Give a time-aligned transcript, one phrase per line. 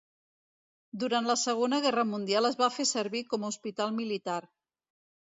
[1.01, 4.39] Durant la Segona Guerra Mundial es va fer servir com a hospital militar.